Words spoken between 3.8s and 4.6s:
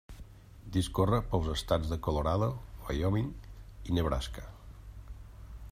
i Nebraska.